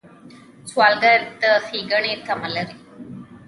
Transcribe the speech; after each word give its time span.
سوالګر 0.69 1.19
د 1.41 1.43
ښېګڼې 1.65 2.13
تمه 2.25 2.49
لري 2.55 2.75